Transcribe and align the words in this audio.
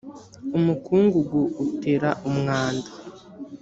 umukungugu 0.57 1.39
utera 1.63 2.09
umwanda. 2.29 2.89